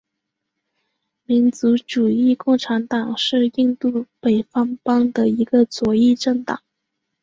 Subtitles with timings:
[1.25, 6.63] 民族主义共产党是印度北方邦的一个左翼政党。